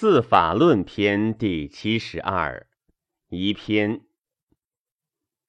[0.00, 2.68] 四法论篇第七十二
[3.30, 4.02] 一篇。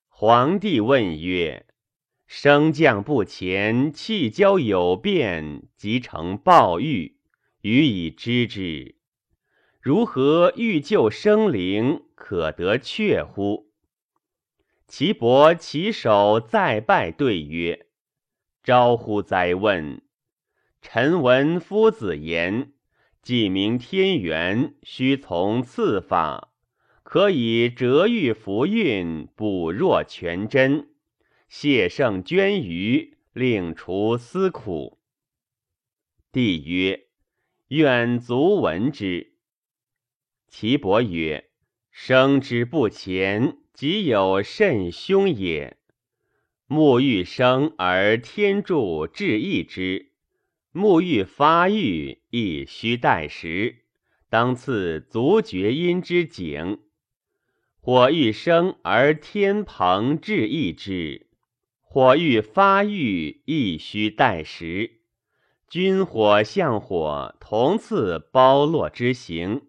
[0.07, 1.67] 皇帝问曰
[2.25, 7.19] ：“升降不前，气交有变，即成暴欲，
[7.61, 8.95] 予以知之。
[9.79, 13.71] 如何欲救生灵，可得确乎？”
[14.89, 17.85] 其伯其首再拜对曰
[18.63, 20.01] ：“招乎哉问！
[20.81, 22.73] 臣闻夫子言。”
[23.21, 26.53] 既明天元，须从次法，
[27.03, 30.89] 可以折玉浮运，补弱全真，
[31.47, 34.99] 谢圣捐余，令除思苦。
[36.31, 37.07] 帝曰：
[37.69, 39.33] 愿足闻之。
[40.47, 41.49] 其伯曰：
[41.91, 45.77] 生之不前，即有甚凶也。
[46.67, 50.08] 沐欲生而天助至益之。
[50.73, 53.85] 沐欲发育，亦须待时。
[54.29, 56.79] 当次足厥阴之景。
[57.79, 61.27] 火欲生而天蓬至益之，
[61.81, 64.99] 火欲发育，亦须待时。
[65.67, 69.63] 君火相火，同次包络之形。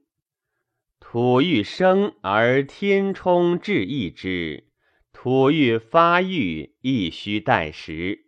[0.98, 4.64] 土欲生而天冲至益之，
[5.12, 8.27] 土欲发育，亦须待时。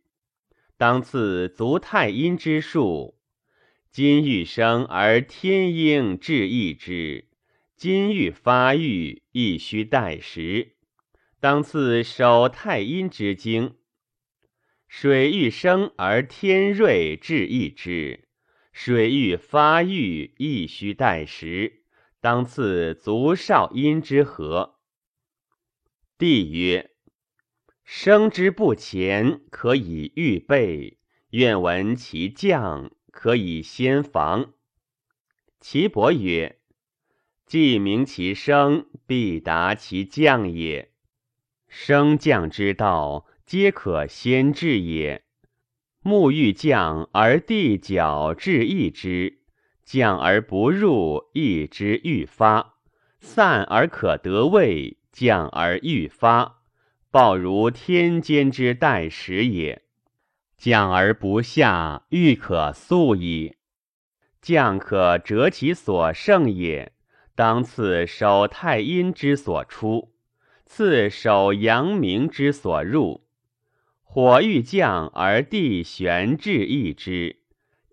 [0.83, 3.17] 当赐足太阴之数，
[3.93, 7.29] 金欲生而天应至益之，
[7.77, 10.75] 金欲发育亦须待时。
[11.39, 13.77] 当赐手太阴之精，
[14.89, 18.27] 水欲生而天瑞至益之，
[18.73, 21.85] 水欲发育亦须待时。
[22.21, 24.81] 当赐足少阴之和。
[26.19, 26.92] 帝曰。
[27.85, 30.99] 生之不前，可以预备；
[31.31, 34.53] 愿闻其将，可以先防。
[35.61, 36.59] 岐伯曰
[37.45, 40.93] ：“既明其生，必达其将也。
[41.69, 45.25] 升降之道，皆可先治也。
[46.01, 49.41] 木欲降而地角至益之，
[49.85, 52.79] 降而不入，益之愈发；
[53.21, 56.61] 散而可得位，降而愈发。”
[57.13, 59.83] 报如天间之待时也，
[60.57, 63.57] 降而不下，欲可速矣。
[64.41, 66.93] 降可折其所胜也，
[67.35, 70.15] 当次守太阴之所出，
[70.65, 73.27] 次守阳明之所入。
[74.03, 77.43] 火欲降而地旋至益之，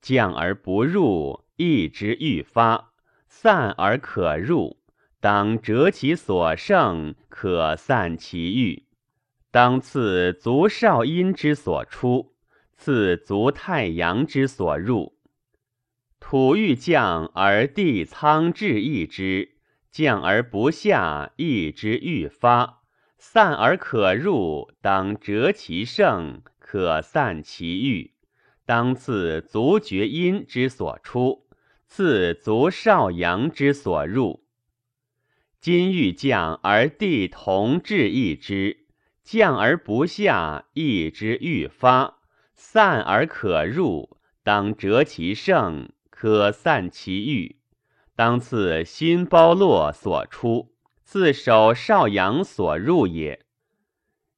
[0.02, 2.94] 降而不入，益之欲发；
[3.28, 4.78] 散而可入，
[5.20, 8.86] 当折其所胜，可散其欲。
[9.52, 12.34] 当赐足少阴之所出，
[12.78, 15.18] 赐足太阳之所入。
[16.20, 19.58] 土欲降而地仓至益之，
[19.92, 22.84] 降而不下，益之愈发；
[23.18, 28.14] 散而可入，当折其盛，可散其欲。
[28.66, 31.48] 当赐足厥阴之所出，
[31.88, 34.44] 赐足少阳之所入。
[35.60, 38.86] 金欲降而地同至益之。
[39.32, 42.16] 降而不下，益之愈发；
[42.56, 47.58] 散而可入，当折其盛，可散其欲。
[48.16, 50.74] 当次心包络所出，
[51.04, 53.46] 自守少阳所入也。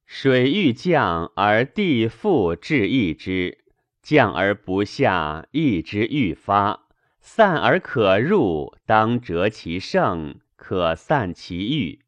[0.04, 3.64] 水欲降而地复至益之，
[4.02, 6.80] 降而不下，益之愈发；
[7.18, 12.01] 散而可入，当折其盛，可散其欲。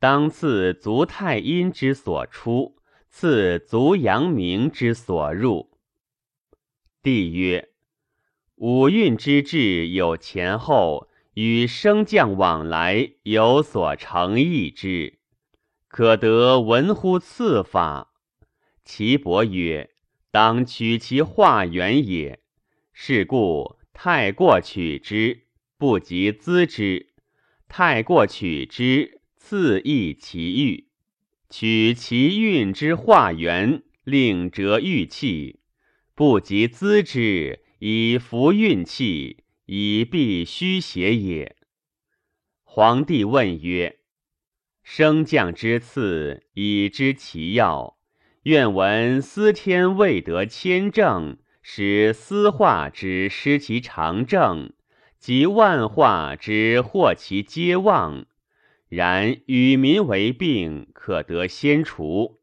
[0.00, 2.76] 当赐足太阴之所出，
[3.10, 5.70] 赐足阳明之所入。
[7.02, 7.70] 帝曰：
[8.56, 15.18] 五运之志有前后，与升降往来有所成义之，
[15.88, 18.12] 可得闻乎次法？
[18.84, 19.90] 岐伯曰：
[20.30, 22.40] 当取其化源也。
[22.92, 27.06] 是故太过取之，不及资之；
[27.68, 29.17] 太过取之。
[29.50, 30.88] 自益其欲，
[31.48, 35.60] 取其运之化源，令折玉气，
[36.14, 41.56] 不及资之以服运气，以避虚邪也。
[42.62, 44.00] 皇帝问曰
[44.84, 47.96] ：“升降之次，已知其要，
[48.42, 54.74] 愿闻司天未得千正，使司化之失其常正，
[55.18, 58.26] 及万化之获其皆忘。”
[58.88, 62.40] 然与民为病，可得先除。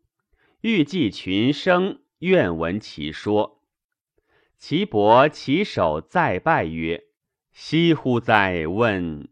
[0.61, 3.61] 欲济群生，愿闻其说。
[4.57, 7.03] 岐伯其首再拜曰
[7.53, 8.65] ：“惜乎哉！
[8.67, 9.27] 问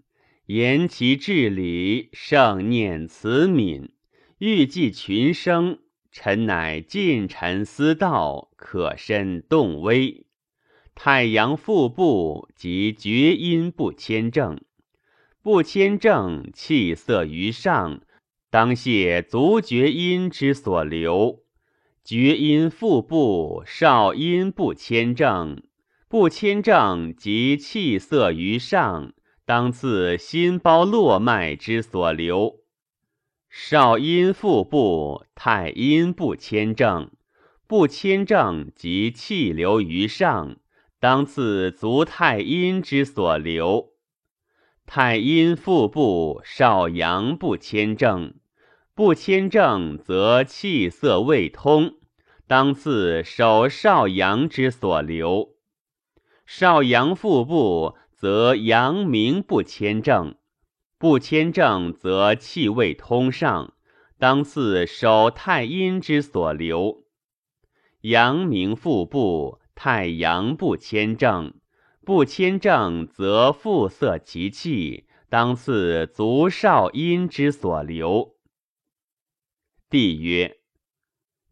[0.47, 3.89] 言其至理，圣念慈悯，
[4.39, 5.79] 欲济群生。
[6.11, 10.27] 臣乃近臣思道，可深动微。
[10.93, 14.61] 太阳腹部及厥阴不谦正，
[15.43, 17.99] 不谦正，气色于上，
[18.49, 21.43] 当泄足厥阴之所留。
[22.01, 25.61] 厥阴腹部少阴不谦正，
[26.07, 29.11] 不谦正即气色于上，
[29.45, 32.61] 当次心包络脉之所留。
[33.49, 37.11] 少阴腹部太阴不谦正，
[37.67, 40.55] 不谦正即气流于上，
[41.01, 43.92] 当次足太阴之所留。
[44.85, 48.35] 太阴腹部少阳不谦正，
[48.93, 51.95] 不谦正则气色未通，
[52.47, 55.55] 当次守少阳之所留。
[56.45, 60.35] 少阳腹部则阳明不谦正。
[60.99, 63.73] 不谦正则气未通上，
[64.17, 67.03] 当次守太阴之所留。
[68.01, 71.55] 阳明腹部太阳不谦正，
[72.05, 78.35] 不谦正则复塞其气，当次足少阴之所留。
[79.89, 80.57] 帝曰：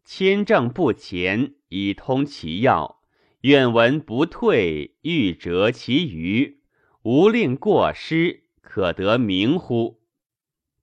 [0.04, 3.00] 谦正不前，以通其要；
[3.40, 6.60] 愿闻不退，欲折其余，
[7.02, 8.44] 无令过失。
[8.60, 10.02] 可得名乎？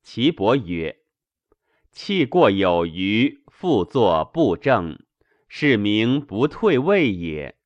[0.01, 0.99] 岐伯曰
[1.91, 4.99] ：“气过有余，复作不正，
[5.47, 7.58] 是名不退位也。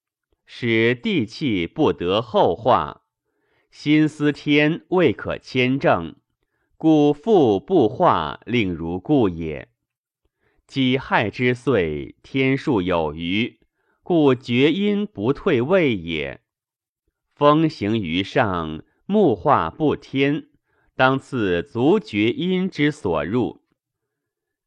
[0.56, 3.02] 使地气不得后化，
[3.72, 6.16] 心思天未可迁正，
[6.78, 9.70] 故复不化，令如故也。
[10.68, 13.62] 己亥之岁，天数有余，
[14.04, 16.42] 故厥阴不退位也。
[17.34, 20.48] 风行于上。”木化不天，
[20.96, 23.64] 当次足厥阴之所入。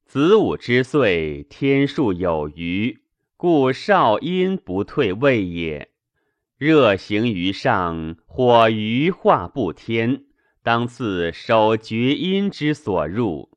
[0.05, 3.00] 子午之岁，天数有余，
[3.38, 5.91] 故少阴不退位也。
[6.56, 10.25] 热行于上，火余化不天，
[10.62, 13.50] 当次守厥阴之所入。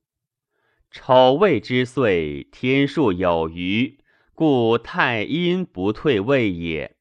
[0.92, 4.00] 丑未之岁，天数有余，
[4.34, 6.98] 故太阴不退位也。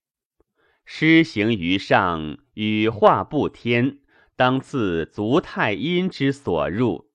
[0.84, 3.98] 施行于上，与化不天，
[4.36, 7.10] 当次足太阴之所入。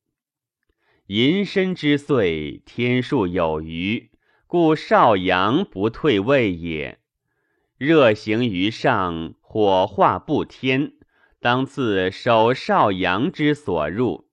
[1.08, 4.10] 寅申之岁，天数有余，
[4.54, 7.00] 故少阳不退位也。
[7.80, 10.94] 热行于上，火化不天，
[11.40, 14.30] 当自守少阳之所入。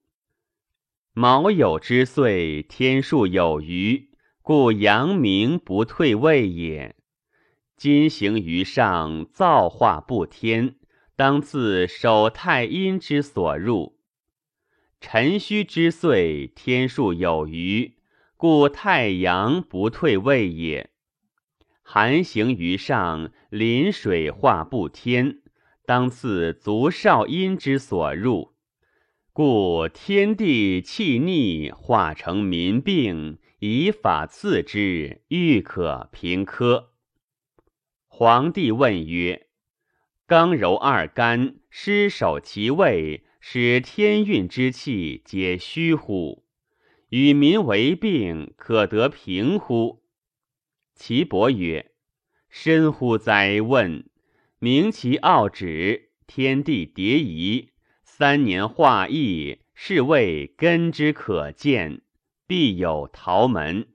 [1.15, 4.11] 卯酉之岁，天数有余，
[4.43, 6.97] 故阳明不退位也。
[7.79, 10.75] 金行于上，造化不天，
[11.17, 13.99] 当自守太阴之所入。
[15.01, 17.95] 辰戌之岁，天数有余，
[18.41, 20.89] 故太阳不退位也。
[21.83, 25.43] 寒行于上，临水化不天，
[25.85, 28.55] 当次足少阴之所入，
[29.35, 36.95] 故天地气逆，化成民病，以法次之，欲可平科。
[38.07, 39.49] 皇帝问曰
[40.27, 46.47] ：“刚柔二干，失守其位，使天运之气皆虚乎？
[47.11, 50.03] 与民为病，可得平乎？”
[50.97, 51.93] 岐伯曰
[52.51, 54.09] ：“深乎哉问！
[54.59, 57.71] 明其奥旨，天地迭移，
[58.03, 62.03] 三年化易，是谓根之可见，
[62.47, 63.89] 必有桃门。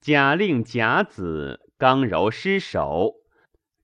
[0.00, 3.16] 假令甲子。”刚柔失守，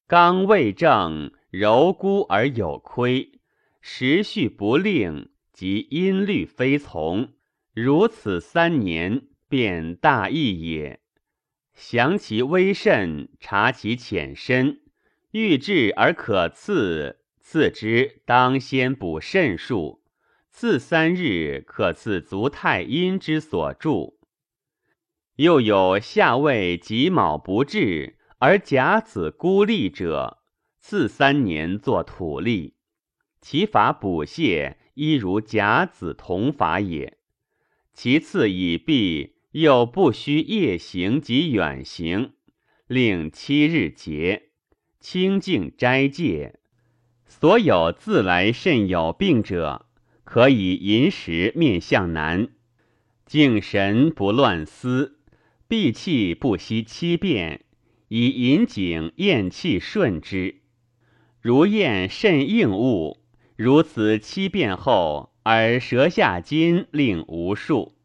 [0.06, 3.38] 刚未正，柔孤而有亏，
[3.82, 7.34] 时序不令，即音律非从。
[7.74, 11.00] 如此三年，便大义也。
[11.72, 14.82] 详其微甚，察其浅深，
[15.30, 20.02] 欲治而可刺，刺之当先补肾数，
[20.50, 24.20] 刺三日，可刺足太阴之所住。
[25.36, 30.42] 又有下位己卯不治，而甲子孤立者，
[30.78, 32.76] 次三年作土力，
[33.40, 37.16] 其法补泻，亦如甲子同法也。
[37.92, 42.32] 其次已毕，又不须夜行及远行，
[42.86, 44.50] 令七日节，
[44.98, 46.58] 清净斋戒。
[47.26, 49.86] 所有自来甚有病者，
[50.24, 52.48] 可以饮食面向南，
[53.26, 55.18] 静神不乱思。
[55.68, 57.64] 闭气不息七变，
[58.08, 60.60] 以引颈咽气顺之。
[61.40, 63.24] 如咽甚应物，
[63.56, 67.96] 如此七变后，而舌下筋令无数。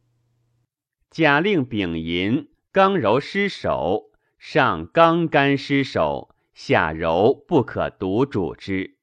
[1.09, 8.97] 甲令丙寅，刚柔失守，上刚干失守，下柔不可独主之。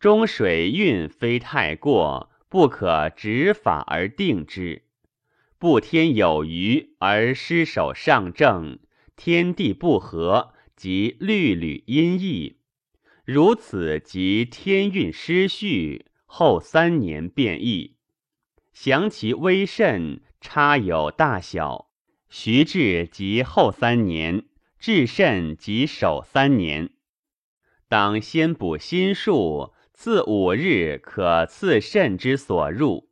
[0.00, 4.82] 中水运非太过，不可执法而定之。
[5.58, 8.78] 不天有余而失守上正，
[9.14, 12.56] 天地不和，即律吕阴翳。
[13.24, 17.96] 如此即天运失序，后三年变异。
[18.72, 21.90] 详其微甚，差有大小。
[22.30, 24.46] 徐至即后三年，
[24.78, 26.94] 至甚即首三年。
[27.86, 33.10] 当先补心术，自五日可赐肾之所入。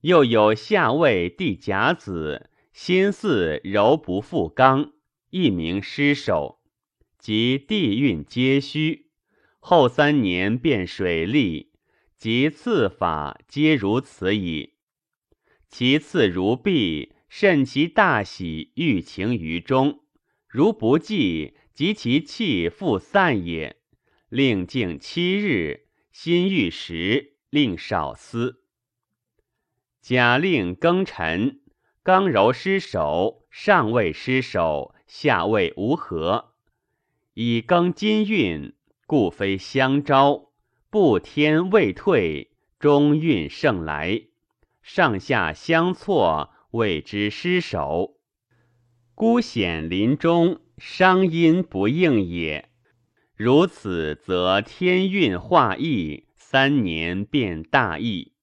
[0.00, 4.90] 又有下位地甲子，心似柔不复刚，
[5.30, 6.58] 一名失守，
[7.16, 9.12] 即地运皆虚。
[9.60, 11.70] 后三年变水利，
[12.22, 14.74] 及次法皆如此矣。
[15.68, 20.02] 其次如必，甚其大喜，欲情于中；
[20.46, 23.74] 如不济，及其气复散也。
[24.28, 28.62] 令静七日，心欲食，令少思。
[30.00, 31.60] 假令庚辰，
[32.04, 36.54] 刚柔失守，上位失守，下位无合，
[37.34, 38.72] 以庚金运。
[39.08, 40.51] 故非相招，
[40.92, 44.24] 不天未退，中运盛来，
[44.82, 48.18] 上下相错，谓之失守。
[49.14, 52.68] 孤显临终，伤阴不应也。
[53.34, 58.34] 如此，则天运化易，三年变大异。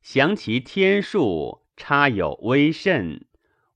[0.00, 3.26] 详其天数，差有微甚，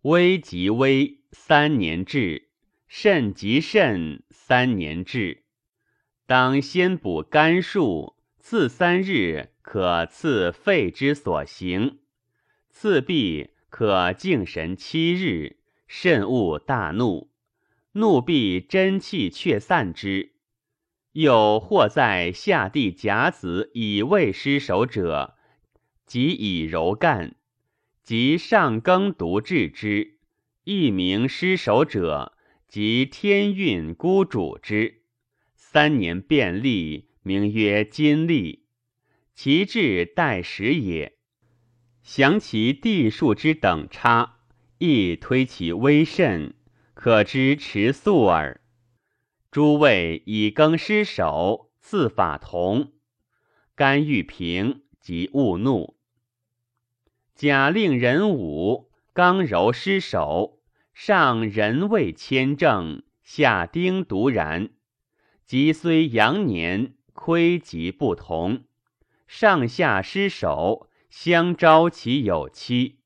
[0.00, 2.48] 微即微，三年至；
[2.88, 5.42] 甚即甚，三年至。
[6.26, 8.13] 当先补肝数，
[8.46, 11.96] 次三日可赐肺之所行；
[12.68, 15.56] 次必可静神七日，
[15.88, 17.30] 慎勿大怒。
[17.92, 20.34] 怒必真气却散之。
[21.12, 25.34] 又或在下地甲子以未失守者，
[26.04, 27.36] 即以柔干；
[28.02, 30.18] 即上庚独治之，
[30.64, 32.36] 一名失守者，
[32.68, 35.00] 即天运孤主之。
[35.54, 38.66] 三年便利，名曰金利，
[39.34, 41.16] 其志待时也。
[42.02, 44.40] 详其地数之等差，
[44.76, 46.52] 亦推其微甚，
[46.92, 48.60] 可知持素耳。
[49.50, 52.92] 诸位以更失守，次法同，
[53.74, 55.96] 甘欲平，即勿怒。
[57.34, 60.60] 甲令人武，刚柔失守，
[60.92, 64.68] 上人位谦正，下丁独然。
[65.46, 68.64] 即虽阳年，亏即不同，
[69.26, 72.96] 上下失守，相招其有期，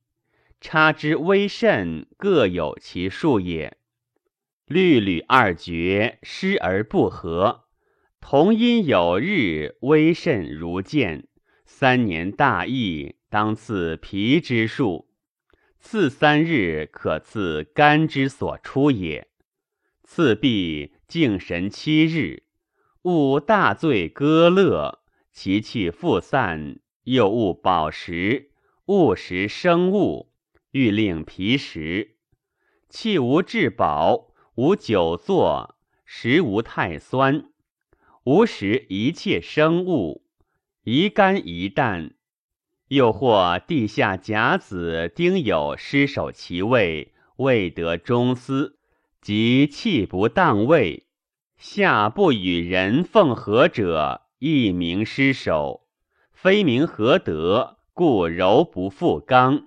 [0.60, 3.76] 差之微甚，各有其数也。
[4.66, 7.66] 律吕二绝，失而不合，
[8.20, 11.28] 同音有日，微甚如见。
[11.64, 15.08] 三年大义，当赐脾之数，
[15.78, 19.28] 次三日可赐肝之所出也。
[20.02, 20.92] 次必。
[21.08, 22.42] 敬神七日，
[23.02, 24.98] 勿大醉歌乐，
[25.30, 28.50] 其气复散；又勿饱食，
[28.86, 30.32] 勿食生物，
[30.72, 32.16] 欲令脾实。
[32.88, 37.50] 气无至饱，无久坐，食无太酸，
[38.24, 40.24] 无食一切生物，
[40.82, 42.14] 宜肝宜胆。
[42.88, 48.78] 又或地下甲子丁酉失守其位，未得中司。
[49.20, 51.07] 即气不当位，
[51.58, 55.88] 下不与人奉合者，亦名失守。
[56.32, 59.66] 非名何德，故柔不复刚。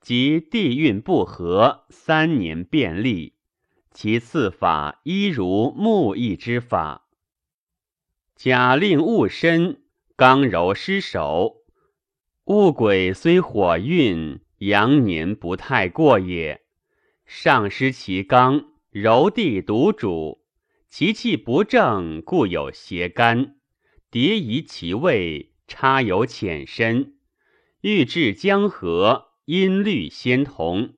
[0.00, 3.34] 即地运不和，三年变利。
[3.92, 7.06] 其次法一如木易之法。
[8.34, 9.82] 假令戊申，
[10.16, 11.64] 刚柔失守。
[12.44, 16.62] 戊癸虽火运，阳年不太过也。
[17.26, 18.72] 上失其刚。
[18.90, 20.45] 柔地独主，
[20.98, 23.56] 其气不正，故有邪肝；
[24.10, 27.18] 迭移其位，差有浅深。
[27.82, 30.94] 欲至江河，音律先同。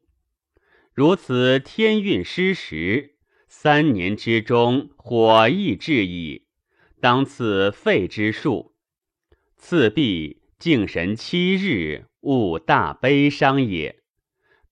[0.95, 3.17] 如此天运失时，
[3.49, 6.47] 三年之中，火亦至矣。
[7.01, 8.77] 当赐肺之数，
[9.57, 14.01] 次必敬神七日，勿大悲伤也。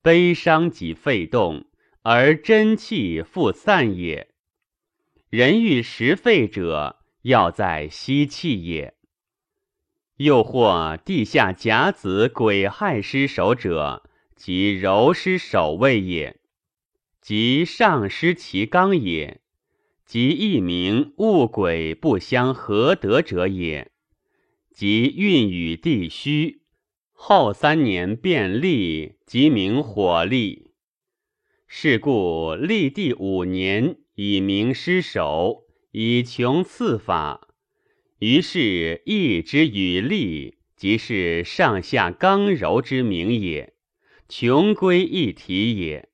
[0.01, 1.67] 悲伤即肺动。
[2.03, 4.36] 而真气复散也。
[5.31, 8.95] 人欲食肺者，要在吸气也。
[10.19, 16.39] 又或地下甲子癸亥失守者，即柔失守位也，
[17.21, 19.41] 即上失其刚也，
[20.05, 23.91] 即一名物鬼不相合得者也，
[24.73, 26.63] 即运与地虚。
[27.13, 30.71] 后三年变立，即名火立。
[31.67, 37.49] 是故立地五年，以明失守，以穷次法。
[38.19, 43.75] 于是义之与利，即是上下刚柔之名也，
[44.27, 46.09] 穷归一体也。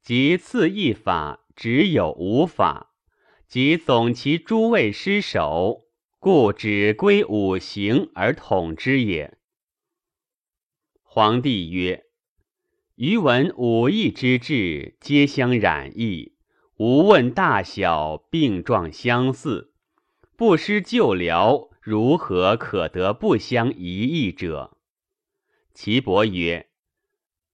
[0.00, 2.94] 即次一法，只有五法，
[3.48, 5.88] 即总其诸位失守，
[6.20, 9.36] 故只归五行而统之也。
[11.02, 12.04] 皇帝曰
[12.94, 16.35] ：“余闻五义之治，皆相染异，
[16.78, 19.72] 无问大小，病状相似，
[20.36, 24.76] 不施救疗，如何可得不相一异者？”
[25.72, 26.68] 岐伯曰：“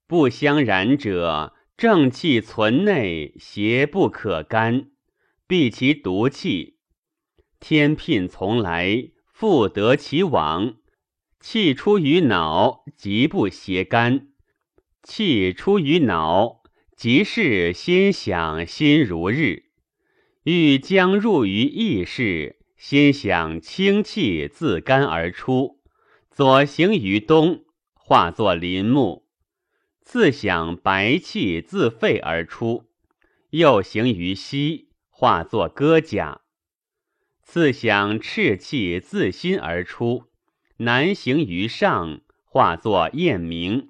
[0.06, 4.90] 不相染者，正气存内，邪不可干，
[5.46, 6.78] 避其毒气，
[7.60, 10.76] 天聘从来，复得其往。”
[11.40, 14.28] 气出于脑，即不邪干；
[15.02, 16.61] 气出于脑，
[17.02, 19.64] 即是心想心如日。
[20.44, 25.80] 欲将入于意识，心想清气自肝而出，
[26.30, 29.24] 左行于东，化作林木；
[30.00, 32.84] 自想白气自肺而出，
[33.50, 36.42] 右行于西，化作戈甲；
[37.42, 40.26] 自想赤气自心而出。
[40.76, 43.88] 南行于上，化作雁鸣；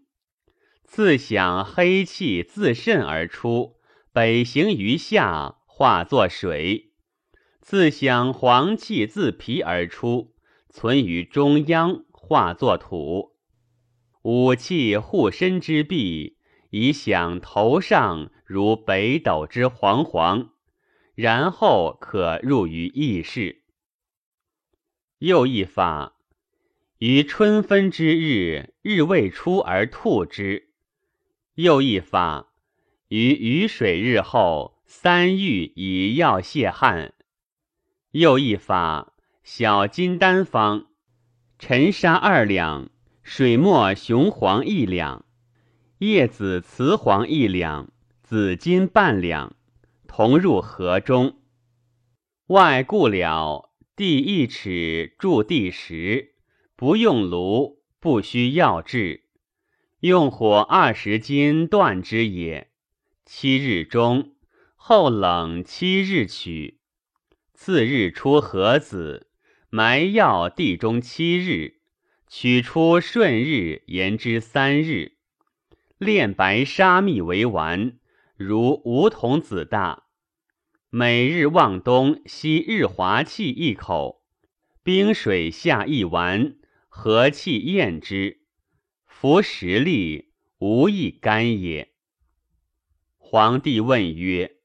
[0.93, 3.77] 自想黑气自肾而出，
[4.13, 6.91] 北行于下，化作水；
[7.63, 10.35] 自想黄气自脾而出，
[10.69, 13.39] 存于中央，化作土。
[14.21, 16.37] 五气护身之臂，
[16.69, 20.51] 以想头上如北斗之煌煌，
[21.15, 23.63] 然后可入于意识。
[25.21, 26.19] 又一法。
[26.99, 30.72] 于春分之日，日未出而吐之；
[31.63, 32.49] 又一法，
[33.07, 37.13] 于雨水日后，三浴以药泄汗；
[38.11, 40.87] 又一法，小金丹方，
[41.61, 42.91] 沉沙二两，
[43.23, 45.25] 水墨雄黄一两，
[45.99, 47.93] 叶子雌黄一两，
[48.25, 49.55] 紫金半两，
[50.09, 51.37] 同入河中。
[52.49, 56.35] 外固了，地一尺，筑地十。
[56.75, 59.27] 不用炉，不需药制，
[60.03, 62.73] 用火二十斤断之也。
[63.25, 64.33] 七日中，
[64.75, 66.81] 后冷七日取。
[67.55, 69.29] 次日出河子，
[69.71, 71.77] 埋药地中七日，
[72.27, 75.19] 取出顺日言之三日。
[75.99, 77.93] 炼白沙蜜为丸，
[78.35, 80.07] 如梧桐子大。
[80.91, 84.25] 每日望东吸日华气一口，
[84.83, 86.57] 冰水下一丸。
[86.89, 88.42] 和气咽之，
[89.23, 91.93] 夫食力，无益肝也。
[93.19, 94.57] 皇帝问曰：“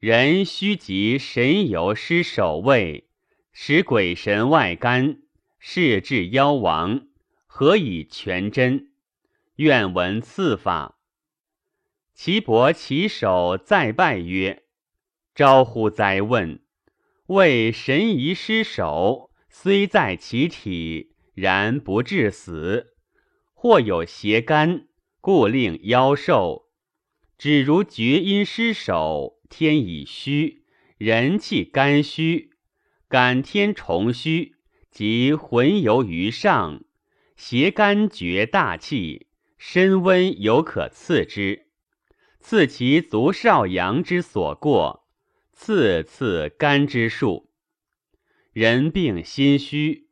[0.00, 3.10] 人须及神游失守位，
[3.52, 5.20] 使鬼神外干，
[5.58, 7.08] 是至妖亡，
[7.46, 8.90] 何以全真？
[9.56, 10.98] 愿闻赐法。”
[12.16, 14.62] 其伯其手再拜曰
[15.36, 16.62] ：“招乎哉问！
[17.26, 22.94] 为神仪失守，虽在其体。”然不致死，
[23.60, 24.86] 或有邪肝，
[25.20, 26.68] 故令夭寿。
[27.36, 30.62] 只如厥阴失守，天已虚，
[30.96, 32.50] 人气肝虚，
[33.08, 34.54] 感天重虚，
[34.92, 36.84] 即魂游于上，
[37.34, 41.66] 邪肝绝大气，身温犹可刺之，
[42.38, 45.08] 刺其足少阳之所过，
[45.52, 47.50] 刺刺肝之数。
[48.52, 50.07] 人病心虚。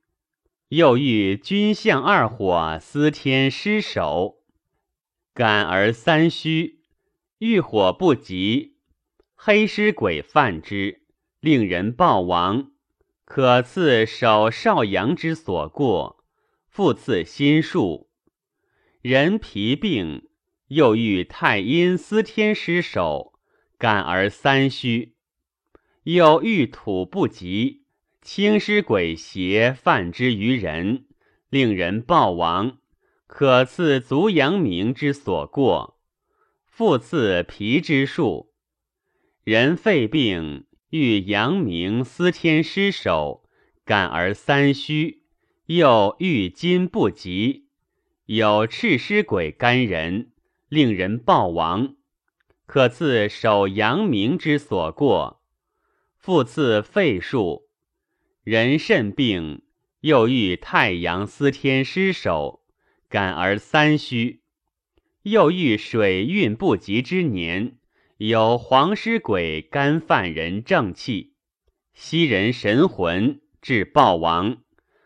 [0.71, 4.39] 又遇君相二火司天失守，
[5.33, 6.81] 感而三虚，
[7.39, 8.75] 遇火不及，
[9.37, 11.03] 黑尸鬼犯之，
[11.39, 12.73] 令人暴亡。
[13.25, 16.25] 可赐手少阳之所过，
[16.69, 18.11] 复赐心术。
[19.03, 20.29] 人疲病，
[20.67, 23.35] 又遇太阴司天失守，
[23.79, 25.15] 感而三虚，
[26.03, 27.86] 又遇土不及。
[28.27, 31.05] 青尸鬼邪犯之于人，
[31.49, 32.79] 令人暴亡。
[33.29, 36.01] 可赐足阳明之所过，
[36.67, 38.53] 复赐脾之术。
[39.45, 43.45] 人肺病，欲阳明司天师守，
[43.85, 45.23] 感而三虚，
[45.67, 47.69] 又欲金不及，
[48.25, 50.33] 有赤尸鬼干人，
[50.69, 51.95] 令人暴亡，
[52.67, 55.41] 可自守阳明之所过，
[56.17, 57.66] 复赐肺术。
[58.47, 59.63] 人甚病，
[60.03, 62.63] 又遇太阳司天师守，
[63.09, 64.43] 感而三虚，
[65.23, 67.79] 又遇水运不及之年。
[68.19, 71.35] 有黄尸鬼干犯人正气，
[71.93, 74.59] 吸人神魂，致暴亡。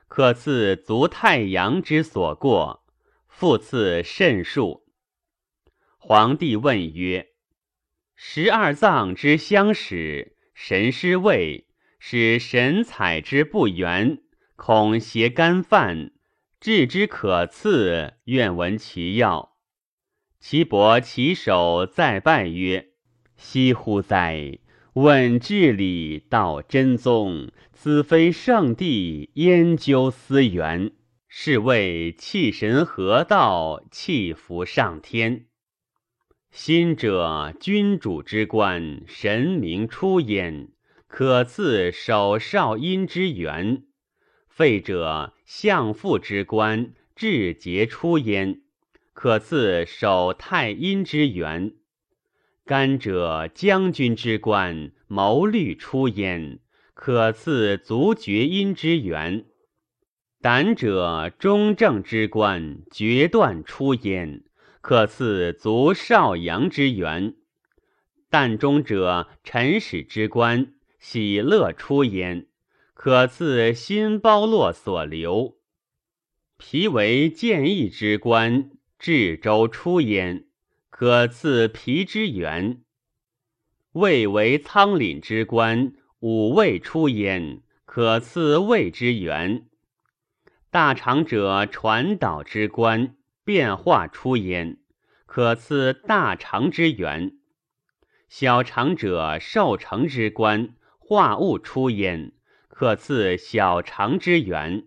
[0.07, 2.85] 可赐足太阳之所过，
[3.27, 4.85] 复赐甚数。
[5.97, 7.29] 皇帝问曰
[8.15, 11.70] ：“十二脏之相使，神师位，
[12.03, 14.19] 使神采之不圆，
[14.57, 16.11] 恐邪干犯，
[16.59, 18.15] 治之可赐。
[18.25, 19.53] 愿闻其要。”
[20.41, 22.89] 其伯其手再拜曰。
[23.37, 24.59] 惜乎哉！
[24.95, 30.93] 问治理，道真宗，此非圣地，焉究思源？
[31.29, 35.47] 是谓气神合道，气服上天。
[36.51, 40.71] 心者，君主之官，神明出焉，
[41.11, 43.83] 可赐守少阴之源；
[44.49, 48.61] 肺者，相父之官，志节出焉，
[49.13, 51.75] 可赐守太阴之源。
[52.65, 56.61] 肝者将军之官，谋虑出焉，
[56.95, 59.47] 可赐足厥阴之源；
[60.41, 64.45] 胆者中正之官，决断出焉，
[64.81, 67.35] 可赐足少阳之源；
[68.31, 72.47] 旦中者臣使之官，喜乐出焉，
[72.93, 75.57] 可赐心包络所留；
[76.59, 80.45] 脾为建议之官，至周出焉。
[80.91, 82.83] 可赐脾之源，
[83.93, 89.67] 胃为仓廪之官，五味出焉，可赐胃之源。
[90.71, 94.77] 大肠者传导之官，变化出焉，
[95.25, 97.39] 可赐大肠之源。
[98.29, 100.75] 小肠者受成之官，
[101.11, 102.31] 化物出焉，
[102.69, 104.85] 可赐小肠之源。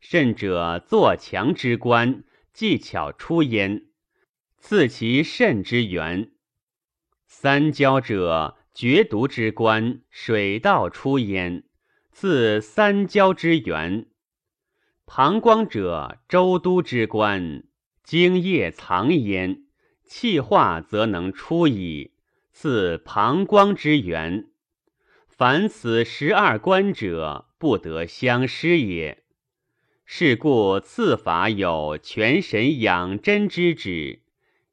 [0.00, 3.82] 肾者作强之官，技巧出焉。
[4.56, 6.30] 赐其肾之源，
[7.26, 11.64] 三焦者绝毒之官，水道出焉，
[12.10, 14.06] 赐三焦之源。
[15.04, 17.64] 膀胱者周都之官，
[18.02, 19.64] 精液藏焉，
[20.06, 22.14] 气化则能出矣，
[22.50, 24.48] 赐膀胱之源。
[25.36, 29.24] 凡此十二官者，不得相失也。
[30.04, 34.22] 是故赐法有全神养真之旨。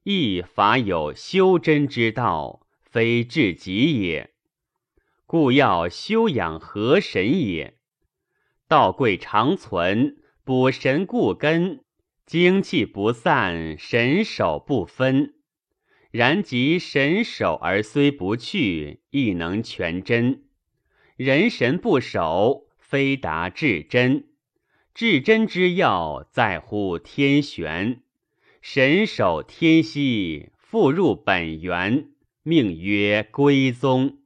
[0.04, 4.30] 亦法有修真之道，非至极也。
[5.26, 7.78] 故要修养和神也。
[8.68, 11.84] 道贵长存，补神固根，
[12.28, 15.34] 精气不散，神守不分。
[16.12, 20.44] 然即神守而虽不去，亦能全真。
[21.24, 24.26] 人神不守，非达至真。
[24.96, 28.02] 至真之要，在乎天玄。
[28.60, 32.08] 神守天兮，复入本源，
[32.42, 34.18] 命曰归宗。